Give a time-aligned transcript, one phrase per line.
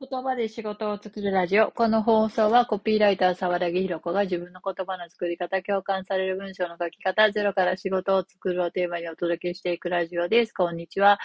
[0.00, 1.70] 言葉で仕事を作るラジオ。
[1.70, 10.52] この放送はコピーライター沢田ひろ子が自分の言葉の作り方、共感される文章の書き方、ゼロから仕事を作るをテーマにお届けしていくラジオです。
[10.52, 11.20] こんにちは。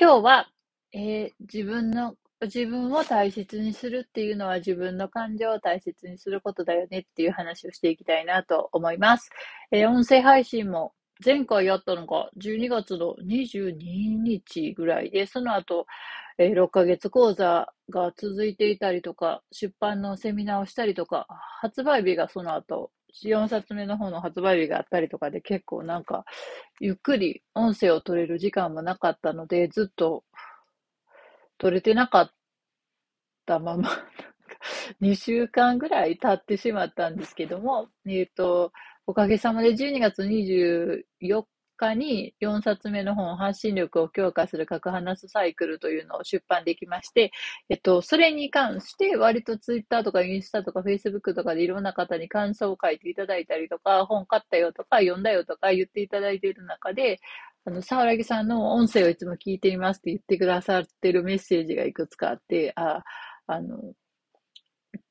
[0.00, 0.48] 今日は、
[0.94, 9.28] えー、自分の、自分を大切にするっていうのは自分の感情を大切にすることだよねっていう話をしていきたいなと思います。
[9.72, 15.86] えー、音声配信も前回やったのが12月の22日ぐらいで、その後、
[16.42, 21.26] えー、6ヶ月講座が続いていたりとか、出版のセミナーをしたりとか、
[21.60, 22.90] 発売日がその後、
[23.22, 26.24] 4冊目の方の発売日があったりとかで結構なんか、
[26.80, 30.24] ゆっくり音声を取れる時間もなかったので、ずっと
[31.58, 32.30] 取れてなかっ
[33.44, 33.90] たまま
[35.02, 38.72] 2週間ぐらい経ってしまったんですけども、えっ、ー、と、
[39.06, 41.44] おかげさまで12月24
[41.88, 47.32] 日に4冊目の本、発信力を強化する核話すサイクルというのを出版できまして、
[47.68, 57.20] えっと、それに関して割とツイッターとかインスタとかフェイスブックとかでいろんな方に感想を書いていただいたりとか、本買ったよとか読んだよとか言っていただいている中で、
[57.64, 63.02] あの、沢木さんの音声をいつも聞いていますって言ってくださってるメッセージがいくつかあって、あ、
[63.46, 63.92] あの、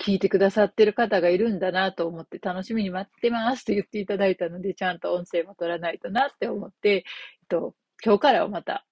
[0.00, 7.02] 聞いてくださってる方がいるんだなと思って楽しみに待ってますと言っていただいたので、ちゃんと音声も取らないとなって思って、えっ
[7.48, 8.86] と、今日からはまた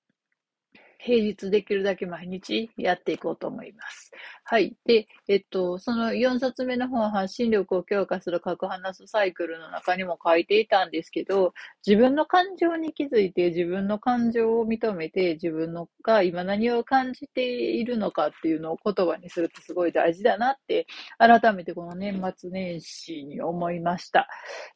[0.99, 4.11] 平日できるだけ毎日やっていこうと思います。
[4.49, 4.77] はい。
[4.87, 11.53] で、えっと、その4冊目の本、発信力を強化する核話すサイクルの中にも書いていたんですけど、
[11.85, 20.87] 自分の感情に気づいて、自分の感情を認めて、自分のが今何を感じているのかっていうのを言葉にするってすごい大事だなって、
[21.19, 24.29] 改めてこの年末年始に思いました。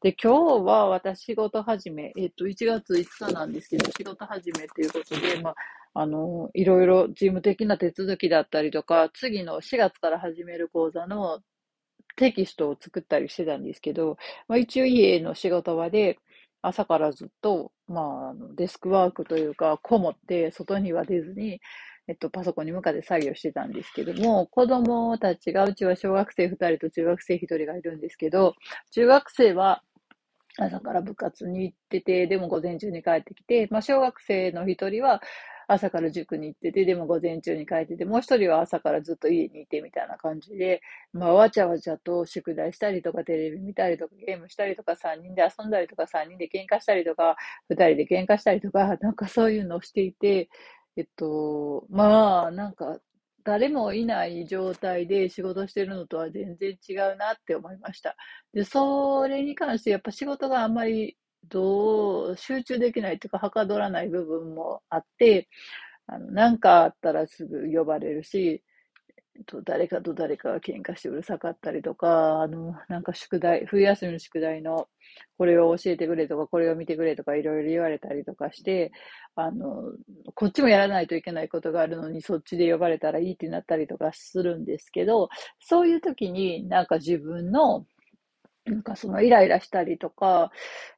[0.02, 5.54] で、今日は私仕事始め、えっと、1月5日なんですけど、仕事始めということで、まあ、
[5.92, 11.40] あの、いろいろ事務的な手続きだったりとか、次の4月から始める講座の
[12.16, 14.16] テキストを作ったりしてたんですけど、
[14.48, 16.18] まあ、一応家の仕事場で
[16.62, 21.60] 朝からずっと、まあ、デスクワークというか、こもって外には出ずに、
[22.08, 28.54] えっと、パソコンに向かって作業してたんですけども、子供たちが、うちは小学生2人と中学生1人がいるんですけど、
[28.90, 29.82] 中学生は
[30.58, 35.22] 朝から部活に行ってて、でも午前中に帰ってきて、まあ、小学生の1人は
[35.72, 40.82] 朝から塾に行ってて、でも午前中に帰ってて、もう一人は朝からずっと家にいてみたいな感じで、
[41.12, 47.36] まあ、わちゃわちゃと宿題したりとか、テレビ見たりとか、ゲームしたりとか、3人で遊んだりとか、3人で喧嘩したりとか、
[47.68, 50.48] 2人で喧嘩したりとか、 なんかそういうのをしていて、
[50.96, 52.98] えっと、まあ、なんか、
[53.44, 58.16] 誰もいない状態で仕事してるのとは全然違うなって思いました。
[58.52, 61.16] で、それに関してやっぱ仕事があんまり
[61.48, 65.48] どう、集中できないというか、はかどらない部分もあって、
[66.06, 68.62] あの、なんかあったらすぐ呼ばれるし、
[69.46, 74.88] と誰かと誰かが喧嘩してうるさかったりとか、あの、なんか宿題、冬休みの宿題の、
[75.38, 78.92] これを教えてくれとか、これを見てくれとか、いろいろ言われたりとかして、
[79.36, 79.92] あの、
[80.34, 85.28] こっちもやらないといけないことがあるのに、そっちで呼ばれたらいいってなったりとかするんですけど、
[85.60, 87.86] そういう時になんか自分の
[88.66, 90.50] なんかそのイライラしたりとか、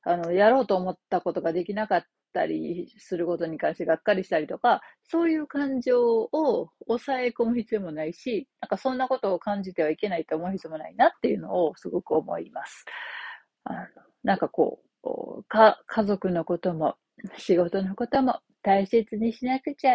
[0.05, 12.85] あの、やろうと思ったことができなかったりすることに関してがっかりしたりとか、そういう感情を抑え込む必要もないし、なんかそんなことを感じてはいけないと思う必要もないなっていうのをすごく思います。
[13.65, 13.79] あの
[14.25, 16.97] なんかこう、か、家族のことも、
[17.37, 19.93] 仕事のことも大切にしなくちゃ、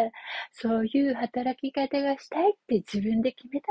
[0.51, 3.67] そういう働き方がしたいって自分で決めた、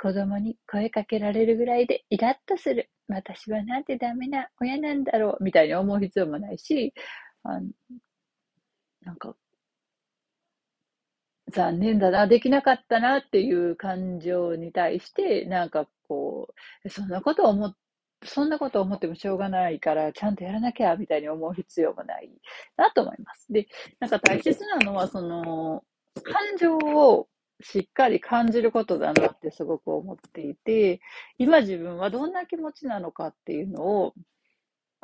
[0.00, 2.90] 子供に声かけられるぐらいでイラッとする。
[3.08, 6.94] 私はなんてダメな親なんだろう、みたいに思う必要もないし、
[7.44, 7.68] あの
[9.02, 9.36] なんか、
[11.52, 16.48] 残念だな、できなかったなっていう感情に対して、なんかこ
[16.84, 17.76] う、そんなこと思っ
[18.24, 22.30] そんなこと思ってもしょうがないから、ちゃんとやらなきゃ、みたいに思う必要もない
[22.76, 23.52] なと思います。
[23.52, 23.66] で、
[24.00, 25.82] なんか大切なのは、その、
[26.22, 27.28] 感情を
[27.62, 31.00] しっかり感じることだなってすごく思っていて、
[31.38, 34.14] 今自分はどんな気持ちなのかっていうのを、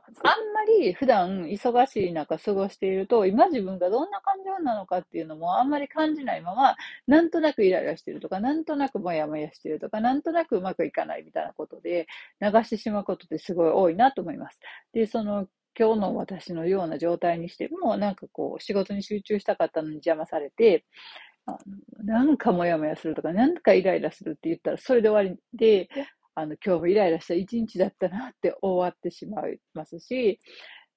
[0.07, 0.15] あん
[0.55, 6.77] まり普段忙しい中過ごしていると、今自分がどんな感情なのかっていうのもあんまり感じないまま、
[7.07, 12.07] なんとなくイライラしてるとか、なんとなくモヤモヤしてるとか、なんとなくうまくいかないみたいなことで
[12.41, 14.59] 流してしまうことってすごい多いなと思います。
[14.93, 15.47] で、その
[15.79, 20.85] 今日の私のような状態にしても、なんかこう仕事に集中したかったのに邪魔されて、
[21.49, 21.59] あ
[21.99, 25.89] のなんかモヤモヤするとか、なんかイライラするって言ったら、それで終わりで、
[26.35, 30.41] あの、今日もイライラした一日だったなって終わってしまいますし、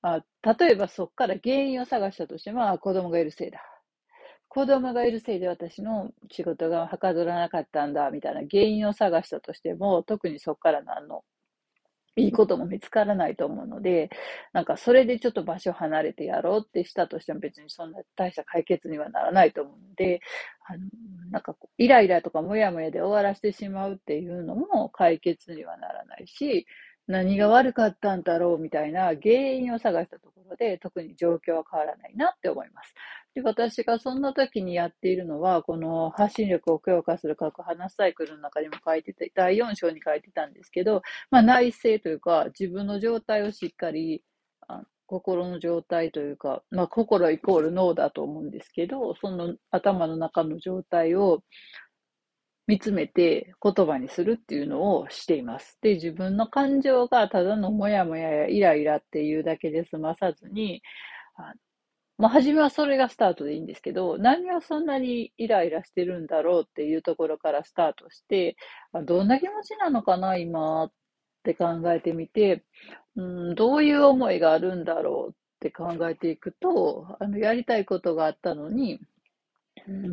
[0.04, 0.22] あ
[0.60, 3.62] 例えばそこから原因を探したとしても、あ子供がいるせいだ。
[4.50, 11.24] 子供がいるせいで私の仕事がはかどらなかったんだ、みたいな原因を探したとしても、特にそこから何の
[12.22, 14.10] いいことも見つからないと思うので、
[14.54, 20.22] なんかそれでちょっと場所離れてやろうってしたとしても別にそんな大した解決にはならないと思うので、
[20.68, 20.80] あの、
[21.32, 26.66] なんかイライラとかモヤモヤで終わらせてしまうっていうのも解決にはならないし、
[27.08, 32.94] 何が悪かったんだろうみたいな原因を探したところで特に状況は変わらないなって思います。
[33.34, 44.24] で私がそんな時にやっているのは、この発信力を強化する核話サイクルの中にも書いてて、第4章に書いてたんですけど、まあ、内政というか、自分の状態をしっかり、
[44.68, 51.44] あ心の状態というか、まあ、心イコール脳だと思うんですけど、その頭の中の状態を
[52.68, 55.78] 見つめて言葉にするっていうのをしています。
[55.82, 60.82] で、自分の感情がただのモヤモヤやイライラっていうだけで済まさずに、
[62.22, 68.58] まあ、初めはそれがスタートでいいんですけど、何をそんなにイライラしてるんだろうっていうところからスタートして、
[69.06, 70.92] どんな気持ちなのかな、今っ
[71.42, 72.64] て考えてみて、
[73.16, 79.00] うん、どういう思いがあるんだろうって考えていくと、あの、やりたいことがあったのに、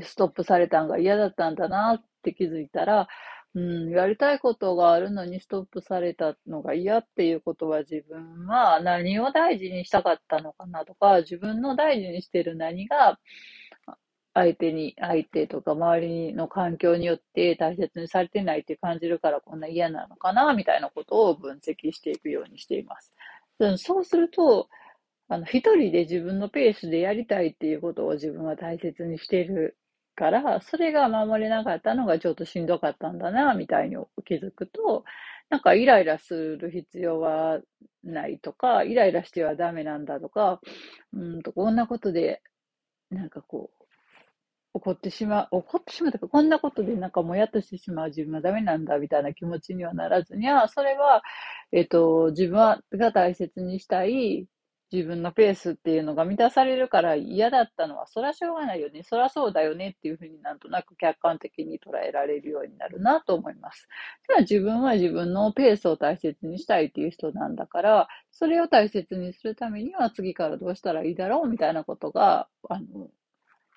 [0.03, 3.07] ストップされたんが嫌だったんだなって気づいたら、
[3.55, 13.19] うん、やりたいことがあるのにストップされたのが嫌っていうことは自分は何を大事にしたかったのかなとか、自分の大事にしてる何が
[14.35, 23.12] 相手に、相手とか周りの環境によって大切にされてないって感じるからこんな嫌なのかなみたいなことを分析していくようにしています。
[23.79, 24.69] そうすると、
[25.29, 29.77] あの、一人で自分のペースでやりたいっていうことを自分は大切にしている
[30.19, 35.05] から、それが守れなかったのがちょっとしんどかったんだな、みたいに気づくと、
[35.49, 37.61] なんかイライラする必要は
[38.03, 40.61] ないとか、イライラしてはダメなんだとか、
[41.12, 42.43] うんと、こんなことで、
[43.11, 43.85] なんかこう、
[44.75, 51.23] 怒ってしまう、怒ってしまうとか、こんなことでなんかもやっとしてしまう自分はダメなんだみたいな気持ちにはならずには、それは、
[51.73, 54.47] えっ、と、自分が大切にしたい
[54.93, 63.88] 自分のペースっていうのが満たされるから嫌だったのは、そらしょうがないよね、そらそうだよねっていうふうになんとなく客観的に捉えられるようになるなと思います。
[64.29, 73.08] じゃあ自分は自分のペースを大切にしたいっていう人なんだから、それを大切にするためには次からどうしたらいいだろうみたいなことが、あの、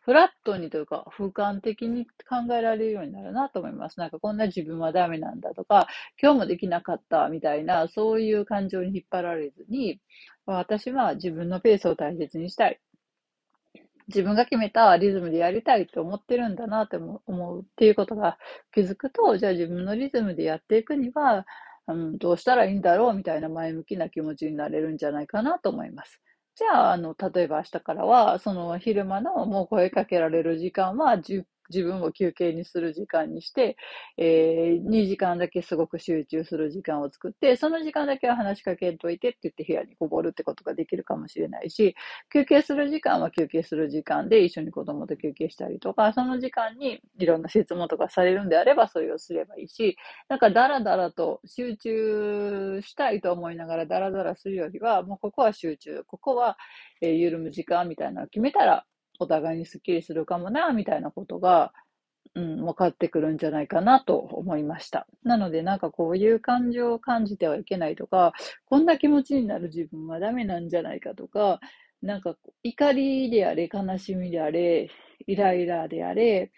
[0.02, 4.00] フラットにというか、俯瞰的に考えられるようになるなと思います。
[4.00, 5.88] なんかこんな自分はダメなんだとか、
[6.22, 10.00] 今日もできなかったみたいな、そういう感情に引っ張られずに、
[10.48, 12.80] 私は自分のペースを大切にしたい。
[14.08, 17.22] 自分が決めたリズムでやりたいと思ってるんだなって思
[17.58, 18.38] うっていうことが
[18.74, 21.46] 気づくと、じゃあ自分のリズムでやっていくには、
[21.88, 26.20] うん、どうしたらいいんだろうみたいな前向きな気持ちになれるんじゃないかなと思います。
[26.56, 33.78] じゃあ、あの、例えば明日からは、その昼間のもう声かけられる時間は10自分を休憩にする時間にして、
[34.18, 41.96] えー、2時間だけすごく集中する時間を作って、その時間だけは話しかけといてって言って部屋にこぼるってことができるかもしれないし、
[42.32, 49.98] 休憩する時間は休憩する時間で一緒に子供と休憩したりとか、その時間にいろんな質問とかされるんであればそれをすればいいし、
[50.30, 56.58] なんかダラダラと集中したいと思いながらダラダラするよりは、もうここは集中、ここは、
[57.02, 58.86] 緩む時間みたいなのを決めたら、
[59.22, 61.74] お互いにスッキリするかもな、みたいなことが、
[62.34, 65.06] うん、分かってくるんじゃないかなと思いました。
[65.24, 68.34] なので、なんかこういう感情を感じてはいけないとか、
[68.66, 71.60] こんな気持ちになる自分はダメなんじゃないかとか、
[72.02, 74.90] なんか怒りであれ、悲しみであれ、
[75.28, 76.52] イライラであれ、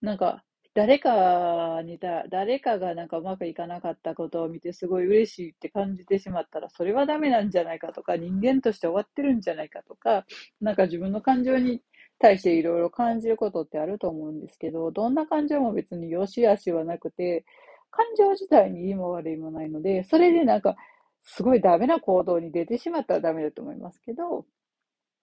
[0.00, 0.42] なんか
[0.76, 10.26] 誰かにだ、誰かがなんかうまくいかなかったことを見てすごい嬉しいって感じてしまったら、それはダメなんじゃないかとか、人間として終わってるんじゃないかとか、
[10.60, 11.80] なんか自分の感情に
[12.18, 17.44] 対していろいろ感じることってあると思うんですけど、どんな感情も別に良し悪しはなくて、
[17.90, 20.76] 感情自体にいいも悪いもないので、それでなんか、
[21.22, 24.46] すごいダメな行動に出てしまったらダメだと思いますけど、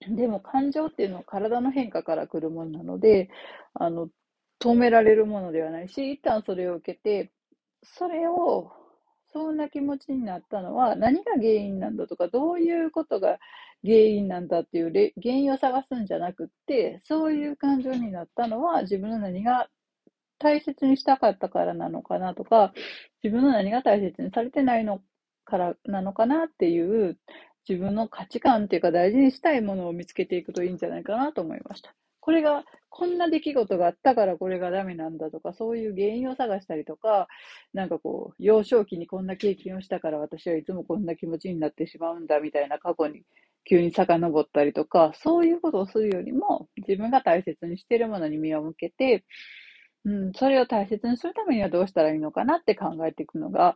[0.08, 3.30] でも感情っていうのは体の変化から来るものなので、
[3.74, 4.08] あの、
[4.60, 7.32] 止められるものではないし、一旦それを受けて、
[7.82, 8.72] それを
[9.34, 13.38] そんな気持ちになったのは何が原因なんだとか、どういうことが
[13.84, 19.68] 原因なんだっていう原因を探すんじゃなくって、そういう感情になったのは自分の何が
[20.38, 22.72] 大切にしたかったからなのかなとか、
[23.24, 25.02] 自分の何が大切にされてないの
[25.44, 27.18] からなのかなっていう
[27.68, 31.94] 自分の価値観っていうか大事にしたいものを見つけていくといいんじゃないかなと思いました。
[32.20, 32.64] これが、
[32.96, 37.26] こんな出来事があったからこれがダメなんだとか、そういう原因を探したりとか、
[37.72, 43.22] なんかこう、幼少期にこんな経験をしたから私はいつもこんな気持ちになってしまうんだみたいな過去に
[43.68, 49.24] 急に遡ったりとか、そういうことをするよりも、自分が大切にしているものに身を向けて、
[50.04, 53.74] うん、それを大切にするためにはどうしたらいいのかなって考えていくのが、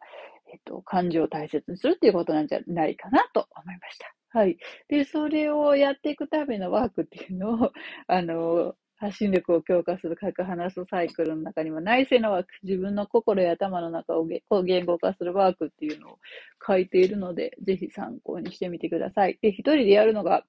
[0.53, 4.15] えっと、感情を大切にするっていうことなんじゃないかなと思いました。
[4.31, 4.59] はい。
[4.89, 7.73] で、それをやっていくためのワークっていうのを、
[8.07, 14.27] あの、発信力を強化する書く話すサイクルの中には内政のワーク、自分の心や頭の中を
[14.65, 16.19] 言語化するワークっていうのを
[16.67, 19.39] 書いているので、ぜひ参考にしてみてください。
[19.41, 20.45] で、一人でやるのが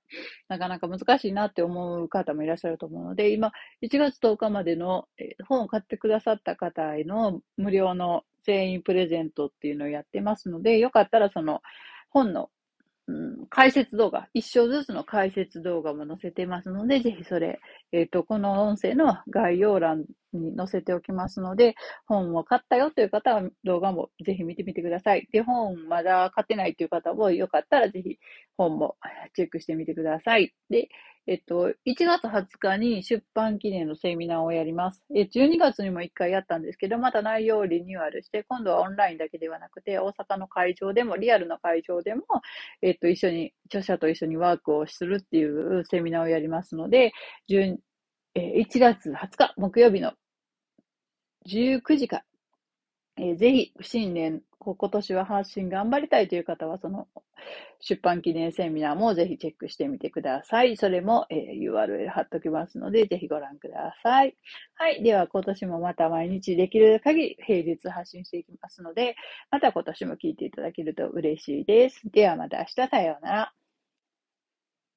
[0.47, 3.51] なかなか難しいなって思う方もいらっしゃると思うので、今、
[3.83, 11.61] 1月10日までの、え本を買ってくださった方への無料の全員プレゼントっていうのをやってますので、よかったらその
[12.09, 12.49] 本の
[13.09, 17.59] うん、解説動画、一章ずつの解説動画も載せてますので、ぜひそれ、
[17.91, 21.73] えっ、ー、と、この音声の概要欄に載せておきますので、
[22.05, 25.27] 本を買ったよという方は動画もぜひ見てみてください。
[25.31, 28.19] で、本まだ買ってないという方もよかったらぜひ
[28.57, 28.95] 本も
[29.33, 30.53] チェックしてみてください。
[30.69, 30.89] で、
[31.29, 35.03] えっと、1月20日に出版記念のセミナーをやります。
[35.15, 42.23] え12月にも1回やったんですけど、また内容をリニューアルして、今度はオンラインだけではなくて、大阪の会場でも、リアルの会場でも、
[42.81, 47.11] えっと、一緒に、著者と一緒にワークをするっていうセミナーをやりますので、
[47.47, 47.77] 1
[48.79, 50.13] 月20日木曜日の
[51.45, 52.23] 19時か
[53.17, 57.07] ら、え、ぜひ、新年、今年は発信頑張りたいという方は、その
[57.79, 60.75] 出版記念セミナーもぜひチェックしてみてください。
[60.75, 64.35] それも、えー、URL 貼っときますので、ぜひご覧ください。
[64.75, 65.01] はい。
[65.01, 69.15] では、今年もまた毎日できる限り平日発信していきますので、
[69.49, 72.01] また今年も聞いていただけると嬉しいです。
[72.11, 73.58] ではまた明日さようなら。